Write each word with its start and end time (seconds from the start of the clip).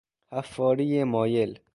حفاری 0.31 1.03
مایل 1.03 1.59